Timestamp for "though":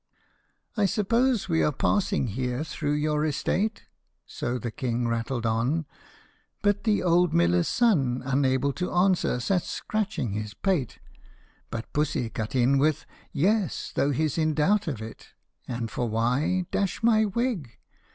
13.93-14.09